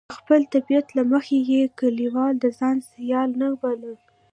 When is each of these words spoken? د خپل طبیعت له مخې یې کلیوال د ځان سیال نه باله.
د 0.09 0.11
خپل 0.19 0.41
طبیعت 0.53 0.87
له 0.97 1.03
مخې 1.11 1.37
یې 1.51 1.61
کلیوال 1.79 2.33
د 2.39 2.45
ځان 2.59 2.77
سیال 2.91 3.29
نه 3.41 3.47
باله. 3.61 3.93